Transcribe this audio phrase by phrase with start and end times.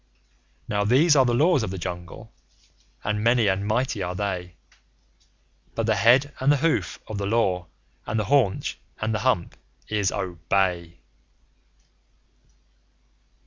[0.67, 2.33] Now these are the Laws of the Jungle,
[3.03, 4.55] and many and mighty are they;
[5.75, 7.67] But the head and the hoof of the Law
[8.07, 9.55] and the haunch and the hump
[9.87, 11.01] is Obey!